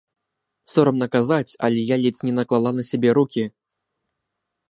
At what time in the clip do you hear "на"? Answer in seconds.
2.77-2.83